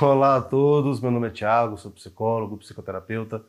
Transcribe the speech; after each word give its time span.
Olá 0.00 0.36
a 0.36 0.40
todos, 0.40 1.00
meu 1.00 1.10
nome 1.10 1.26
é 1.26 1.30
Thiago, 1.30 1.76
sou 1.76 1.90
psicólogo, 1.90 2.56
psicoterapeuta. 2.58 3.44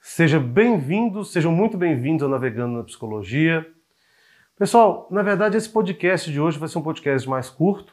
Seja 0.00 0.40
bem-vindos, 0.40 1.30
sejam 1.30 1.52
muito 1.52 1.76
bem-vindos 1.76 2.22
ao 2.22 2.30
Navegando 2.30 2.78
na 2.78 2.82
Psicologia. 2.82 3.70
Pessoal, 4.58 5.06
na 5.10 5.22
verdade 5.22 5.54
esse 5.54 5.68
podcast 5.68 6.32
de 6.32 6.40
hoje 6.40 6.58
vai 6.58 6.66
ser 6.66 6.78
um 6.78 6.82
podcast 6.82 7.28
mais 7.28 7.50
curto. 7.50 7.92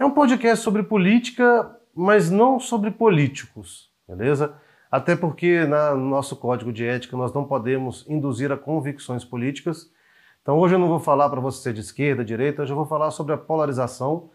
É 0.00 0.04
um 0.04 0.10
podcast 0.10 0.64
sobre 0.64 0.82
política, 0.82 1.78
mas 1.94 2.28
não 2.28 2.58
sobre 2.58 2.90
políticos, 2.90 3.88
beleza? 4.08 4.52
Até 4.90 5.14
porque 5.14 5.64
na, 5.66 5.94
no 5.94 6.10
nosso 6.10 6.34
código 6.34 6.72
de 6.72 6.84
ética 6.84 7.16
nós 7.16 7.32
não 7.32 7.44
podemos 7.44 8.04
induzir 8.08 8.50
a 8.50 8.56
convicções 8.56 9.24
políticas. 9.24 9.92
Então 10.42 10.58
hoje 10.58 10.74
eu 10.74 10.78
não 10.80 10.88
vou 10.88 10.98
falar 10.98 11.30
para 11.30 11.40
você 11.40 11.62
ser 11.62 11.72
de 11.72 11.82
esquerda, 11.82 12.24
direita, 12.24 12.62
hoje 12.62 12.72
eu 12.72 12.76
vou 12.76 12.86
falar 12.86 13.12
sobre 13.12 13.32
a 13.32 13.38
polarização 13.38 14.28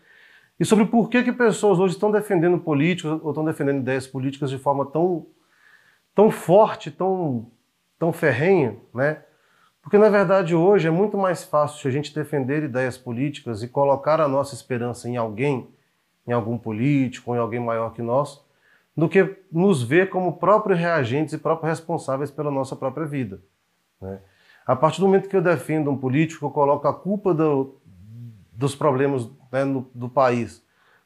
e 0.59 0.63
sobre 0.63 0.85
por 0.85 1.09
que, 1.09 1.23
que 1.23 1.33
pessoas 1.33 1.79
hoje 1.79 1.95
estão 1.95 2.11
defendendo 2.11 2.57
políticos 2.57 3.19
ou 3.21 3.31
estão 3.31 3.43
defendendo 3.43 3.79
ideias 3.79 4.07
políticas 4.07 4.49
de 4.49 4.57
forma 4.57 4.85
tão, 4.85 5.27
tão 6.13 6.31
forte, 6.31 6.89
tão, 6.89 7.51
tão 7.99 8.13
ferrenha, 8.13 8.77
né? 8.93 9.21
Porque 9.81 9.97
na 9.97 10.09
verdade 10.09 10.55
hoje 10.55 10.87
é 10.87 10.91
muito 10.91 11.17
mais 11.17 11.43
fácil 11.43 11.87
a 11.87 11.91
gente 11.91 12.15
defender 12.15 12.63
ideias 12.63 12.97
políticas 12.97 13.61
e 13.61 13.67
colocar 13.67 14.19
a 14.19 14.27
nossa 14.27 14.55
esperança 14.55 15.07
em 15.07 15.15
alguém, 15.15 15.69
em 16.25 16.31
algum 16.31 16.57
político, 16.57 17.35
em 17.35 17.37
alguém 17.37 17.59
maior 17.59 17.93
que 17.93 18.01
nós, 18.01 18.43
do 18.97 19.07
que 19.07 19.37
nos 19.51 19.83
ver 19.83 20.09
como 20.09 20.37
próprios 20.37 20.79
reagentes 20.79 21.33
e 21.33 21.37
próprios 21.37 21.69
responsáveis 21.69 22.31
pela 22.31 22.49
nossa 22.49 22.75
própria 22.75 23.05
vida. 23.05 23.41
Né? 24.01 24.19
A 24.65 24.75
partir 24.75 25.01
do 25.01 25.05
momento 25.05 25.29
que 25.29 25.35
eu 25.35 25.41
defendo 25.41 25.91
um 25.91 25.97
político, 25.97 26.45
eu 26.45 26.49
coloco 26.49 26.87
a 26.87 26.93
culpa 26.93 27.33
do, 27.33 27.75
dos 28.53 28.73
problemas 28.73 29.29
né, 29.55 29.63
no, 29.63 29.89
do 29.95 30.09
país 30.09 30.61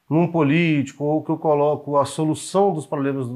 num 0.10 0.28
político, 0.28 1.04
ou 1.04 1.24
que 1.24 1.30
eu 1.30 1.38
coloco 1.38 1.96
a 1.96 2.04
solução 2.04 2.74
dos 2.74 2.88
problemas 2.88 3.28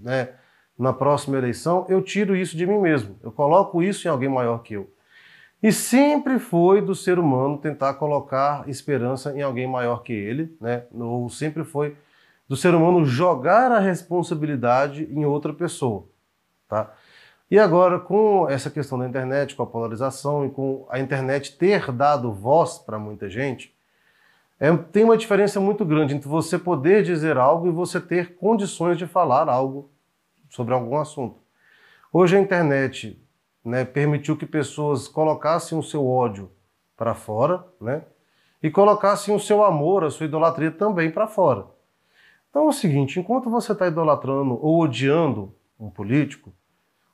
né, 0.00 0.30
na 0.78 0.92
próxima 0.92 1.36
eleição, 1.36 1.84
eu 1.90 2.00
tiro 2.00 2.34
isso 2.34 2.56
de 2.56 2.66
mim 2.66 2.78
mesmo. 2.78 3.16
Eu 3.22 3.30
coloco 3.30 3.82
isso 3.82 4.08
em 4.08 4.10
alguém 4.10 4.30
maior 4.30 4.62
que 4.62 4.74
eu. 4.74 4.90
E 5.62 5.70
sempre 5.70 6.38
foi 6.38 6.80
do 6.80 6.94
ser 6.94 7.18
humano 7.18 7.58
tentar 7.58 7.94
colocar 7.94 8.66
esperança 8.66 9.36
em 9.36 9.42
alguém 9.42 9.66
maior 9.66 10.02
que 10.02 10.12
ele, 10.12 10.56
né? 10.58 10.84
ou 10.92 11.28
sempre 11.28 11.64
foi 11.64 11.94
do 12.48 12.56
ser 12.56 12.74
humano 12.74 13.04
jogar 13.04 13.70
a 13.70 13.78
responsabilidade 13.78 15.06
em 15.12 15.26
outra 15.26 15.52
pessoa. 15.52 16.06
Tá? 16.66 16.90
E 17.50 17.58
agora, 17.58 18.00
com 18.00 18.48
essa 18.48 18.70
questão 18.70 18.98
da 18.98 19.06
internet, 19.06 19.54
com 19.54 19.62
a 19.62 19.66
polarização 19.66 20.46
e 20.46 20.50
com 20.50 20.86
a 20.88 20.98
internet 20.98 21.56
ter 21.58 21.92
dado 21.92 22.32
voz 22.32 22.78
para 22.78 22.98
muita 22.98 23.28
gente, 23.28 23.72
é, 24.58 24.76
tem 24.76 25.04
uma 25.04 25.16
diferença 25.16 25.60
muito 25.60 25.84
grande 25.84 26.14
entre 26.14 26.28
você 26.28 26.58
poder 26.58 27.02
dizer 27.02 27.36
algo 27.36 27.66
e 27.66 27.72
você 27.72 28.00
ter 28.00 28.36
condições 28.36 28.96
de 28.96 29.06
falar 29.06 29.48
algo 29.48 29.90
sobre 30.48 30.74
algum 30.74 30.96
assunto. 30.96 31.40
Hoje 32.12 32.36
a 32.36 32.40
internet 32.40 33.20
né, 33.64 33.84
permitiu 33.84 34.36
que 34.36 34.46
pessoas 34.46 35.08
colocassem 35.08 35.76
o 35.76 35.82
seu 35.82 36.06
ódio 36.06 36.50
para 36.96 37.14
fora, 37.14 37.66
né, 37.80 38.04
e 38.62 38.70
colocassem 38.70 39.34
o 39.34 39.40
seu 39.40 39.64
amor, 39.64 40.04
a 40.04 40.10
sua 40.10 40.26
idolatria 40.26 40.70
também 40.70 41.10
para 41.10 41.26
fora. 41.26 41.66
Então 42.48 42.66
é 42.66 42.68
o 42.68 42.72
seguinte: 42.72 43.18
enquanto 43.18 43.50
você 43.50 43.72
está 43.72 43.88
idolatrando 43.88 44.58
ou 44.62 44.80
odiando 44.80 45.54
um 45.80 45.90
político, 45.90 46.52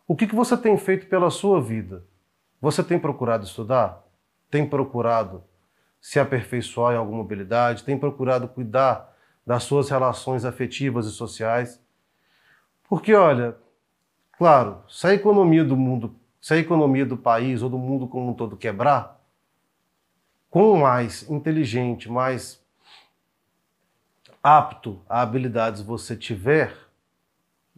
o 0.07 0.17
que, 0.17 0.27
que 0.27 0.35
você 0.35 0.57
tem 0.57 0.77
feito 0.77 1.07
pela 1.07 1.31
sua 1.31 1.61
vida? 1.61 2.05
Você 2.61 2.83
tem 2.83 2.99
procurado 2.99 3.45
estudar? 3.45 4.05
Tem 4.51 4.69
procurado 4.69 5.45
se 6.01 6.19
aperfeiçoar 6.21 6.95
em 6.95 6.99
alguma 6.99 7.23
habilidade, 7.23 7.85
tem 7.85 7.99
procurado 7.99 8.49
cuidar 8.49 9.17
das 9.47 9.65
suas 9.65 9.89
relações 9.91 10.45
afetivas 10.45 11.07
e 11.07 11.11
sociais. 11.11 11.81
Porque, 12.89 13.15
olha, 13.15 13.57
claro, 14.33 14.83
se 14.89 15.07
a 15.07 15.15
economia 15.15 15.65
do 15.65 15.77
mundo, 15.77 16.15
se 16.41 16.55
a 16.55 16.59
economia 16.59 17.05
do 17.05 17.17
país 17.17 17.63
ou 17.63 17.69
do 17.69 17.79
mundo 17.79 18.07
como 18.07 18.31
um 18.31 18.35
todo 18.35 18.57
quebrar, 18.57 19.21
quanto 20.51 20.77
mais 20.77 21.29
inteligente, 21.29 22.11
mais 22.11 22.63
apto 24.43 25.03
a 25.09 25.21
habilidades 25.21 25.83
você 25.83 26.17
tiver, 26.17 26.75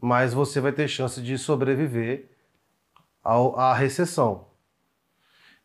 mais 0.00 0.32
você 0.32 0.60
vai 0.60 0.72
ter 0.72 0.88
chance 0.88 1.20
de 1.20 1.36
sobreviver 1.36 2.30
à 3.22 3.75
recessão. 3.75 4.48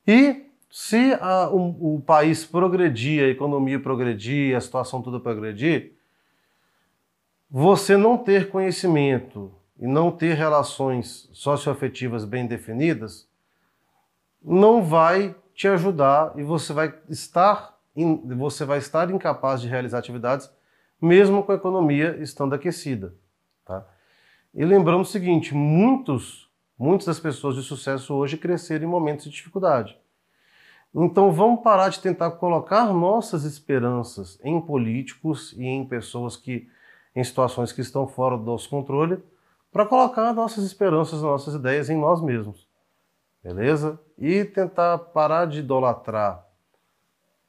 E 0.07 0.45
se 0.77 1.13
a, 1.21 1.47
o, 1.49 1.95
o, 1.95 2.01
país 2.01 2.43
progredir, 2.43 3.23
a 3.23 3.29
economia 3.29 3.79
progredir, 3.79 4.57
a 4.57 4.59
situação 4.59 5.01
toda 5.01 5.21
progredir, 5.21 5.93
você 7.49 7.95
não 7.95 8.17
ter 8.17 8.49
conhecimento 8.49 9.53
e 9.79 9.87
não 9.87 10.11
ter 10.11 10.33
relações 10.33 11.29
socioafetivas 11.31 12.25
bem 12.25 12.45
definidas, 12.45 13.25
não 14.43 14.83
vai 14.83 15.33
te 15.53 15.65
ajudar 15.69 16.33
e 16.35 16.43
você 16.43 16.73
vai 16.73 16.93
estar 17.07 17.79
você 18.35 18.65
vai 18.65 18.79
estar 18.79 19.09
incapaz 19.09 19.61
de 19.61 19.69
realizar 19.69 19.99
atividades 19.99 20.51
mesmo 21.01 21.41
com 21.41 21.53
a 21.53 21.55
economia 21.55 22.17
estando 22.19 22.53
aquecida, 22.53 23.15
tá? 23.63 23.87
E 24.53 24.65
lembrando 24.65 25.03
o 25.03 25.05
seguinte, 25.05 25.55
muitos, 25.55 26.51
muitas 26.77 27.07
das 27.07 27.19
pessoas 27.21 27.55
de 27.55 27.63
sucesso 27.63 28.13
hoje 28.13 28.35
cresceram 28.35 28.83
em 28.83 28.89
momentos 28.89 29.23
de 29.23 29.31
dificuldade. 29.31 29.97
Então 30.95 31.29
vamos 31.29 31.61
parar 31.61 31.89
de 31.89 31.99
tentar 31.99 32.31
colocar 32.31 32.93
nossas 32.93 33.43
esperanças 33.43 34.39
em 34.41 34.61
políticos 34.61 35.53
e 35.57 35.65
em 35.65 35.85
pessoas 35.85 36.37
que 36.37 36.69
em 37.13 37.23
situações 37.23 37.71
que 37.71 37.81
estão 37.81 38.07
fora 38.07 38.37
do 38.37 38.43
nosso 38.43 38.69
controle, 38.69 39.21
para 39.71 39.85
colocar 39.85 40.33
nossas 40.33 40.63
esperanças, 40.65 41.21
nossas 41.21 41.53
ideias 41.53 41.89
em 41.89 41.97
nós 41.97 42.21
mesmos. 42.21 42.67
Beleza? 43.43 43.99
E 44.17 44.43
tentar 44.43 44.97
parar 44.97 45.47
de 45.47 45.59
idolatrar 45.59 46.45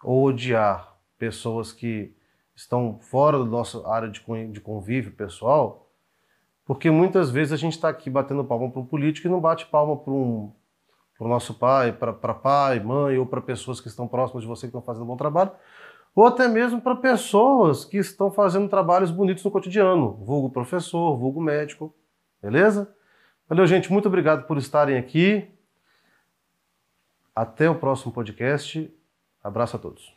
ou 0.02 0.24
odiar 0.24 0.96
pessoas 1.18 1.72
que 1.72 2.14
estão 2.54 2.98
fora 3.00 3.38
da 3.38 3.44
nossa 3.44 3.88
área 3.88 4.08
de 4.08 4.60
convívio 4.60 5.12
pessoal, 5.12 5.90
porque 6.64 6.90
muitas 6.90 7.30
vezes 7.30 7.52
a 7.52 7.56
gente 7.56 7.74
está 7.74 7.88
aqui 7.88 8.10
batendo 8.10 8.44
palma 8.44 8.70
para 8.70 8.80
um 8.80 8.86
político 8.86 9.26
e 9.26 9.30
não 9.30 9.40
bate 9.40 9.66
palma 9.66 9.96
para 9.96 10.12
um 10.12 10.52
para 11.16 11.26
o 11.26 11.30
nosso 11.30 11.54
pai, 11.54 11.92
para 11.92 12.12
pai, 12.12 12.80
mãe, 12.80 13.18
ou 13.18 13.26
para 13.26 13.40
pessoas 13.40 13.80
que 13.80 13.88
estão 13.88 14.06
próximas 14.06 14.42
de 14.42 14.48
você 14.48 14.62
que 14.62 14.68
estão 14.68 14.82
fazendo 14.82 15.04
um 15.04 15.08
bom 15.08 15.16
trabalho, 15.16 15.50
ou 16.14 16.26
até 16.26 16.48
mesmo 16.48 16.80
para 16.80 16.96
pessoas 16.96 17.84
que 17.84 17.98
estão 17.98 18.30
fazendo 18.30 18.68
trabalhos 18.68 19.10
bonitos 19.10 19.44
no 19.44 19.50
cotidiano, 19.50 20.12
vulgo 20.12 20.50
professor, 20.50 21.16
vulgo 21.16 21.40
médico, 21.40 21.94
beleza? 22.40 22.94
Valeu, 23.48 23.66
gente, 23.66 23.92
muito 23.92 24.08
obrigado 24.08 24.46
por 24.46 24.56
estarem 24.58 24.98
aqui. 24.98 25.48
Até 27.34 27.68
o 27.68 27.74
próximo 27.74 28.12
podcast. 28.12 28.90
Abraço 29.44 29.76
a 29.76 29.78
todos. 29.78 30.15